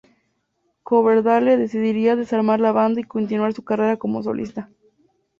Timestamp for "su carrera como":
3.53-4.23